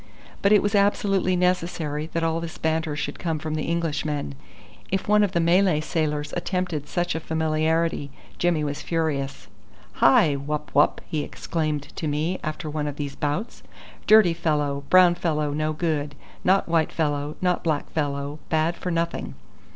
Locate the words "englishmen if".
3.69-5.07